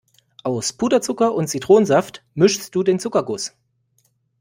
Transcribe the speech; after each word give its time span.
Aus 0.41 0.73
Puderzucker 0.73 1.31
und 1.35 1.45
Zitronensaft 1.47 2.23
mischst 2.33 2.73
du 2.73 2.81
den 2.81 2.97
Zuckerguss. 2.97 3.53